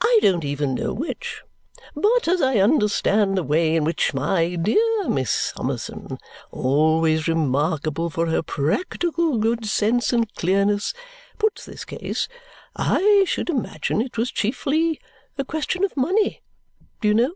"I 0.00 0.18
don't 0.20 0.44
even 0.44 0.74
know 0.74 0.92
which; 0.92 1.44
but 1.94 2.26
as 2.26 2.42
I 2.42 2.56
understand 2.56 3.38
the 3.38 3.44
way 3.44 3.76
in 3.76 3.84
which 3.84 4.12
my 4.12 4.56
dear 4.56 5.08
Miss 5.08 5.30
Summerson 5.30 6.18
(always 6.50 7.28
remarkable 7.28 8.10
for 8.10 8.26
her 8.30 8.42
practical 8.42 9.38
good 9.38 9.64
sense 9.64 10.12
and 10.12 10.26
clearness) 10.34 10.92
puts 11.38 11.64
this 11.64 11.84
case, 11.84 12.26
I 12.74 13.22
should 13.28 13.48
imagine 13.48 14.00
it 14.00 14.18
was 14.18 14.32
chiefly 14.32 15.00
a 15.36 15.44
question 15.44 15.84
of 15.84 15.96
money, 15.96 16.42
do 17.00 17.06
you 17.06 17.14
know?" 17.14 17.34